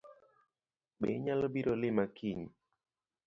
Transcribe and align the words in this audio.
Be 0.99 1.07
inyalobiro 1.17 1.71
lima 1.81 2.05
kiny? 2.17 2.43